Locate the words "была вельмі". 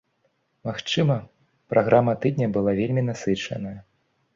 2.59-3.09